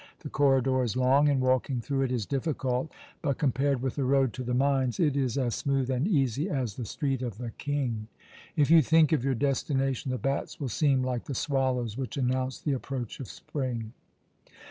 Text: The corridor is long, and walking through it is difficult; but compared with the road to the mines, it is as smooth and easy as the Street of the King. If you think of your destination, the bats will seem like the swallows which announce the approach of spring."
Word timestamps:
The 0.21 0.29
corridor 0.31 0.81
is 0.81 0.97
long, 0.97 1.29
and 1.29 1.39
walking 1.39 1.79
through 1.79 2.01
it 2.01 2.11
is 2.11 2.25
difficult; 2.25 2.89
but 3.21 3.37
compared 3.37 3.83
with 3.83 3.97
the 3.97 4.03
road 4.03 4.33
to 4.33 4.43
the 4.43 4.55
mines, 4.55 4.99
it 4.99 5.15
is 5.15 5.37
as 5.37 5.53
smooth 5.53 5.91
and 5.91 6.07
easy 6.07 6.49
as 6.49 6.75
the 6.75 6.85
Street 6.85 7.21
of 7.21 7.37
the 7.37 7.51
King. 7.51 8.07
If 8.55 8.71
you 8.71 8.81
think 8.81 9.11
of 9.11 9.23
your 9.23 9.35
destination, 9.35 10.09
the 10.09 10.17
bats 10.17 10.59
will 10.59 10.69
seem 10.69 11.03
like 11.03 11.25
the 11.25 11.35
swallows 11.35 11.99
which 11.99 12.17
announce 12.17 12.59
the 12.59 12.73
approach 12.73 13.19
of 13.19 13.27
spring." 13.27 13.93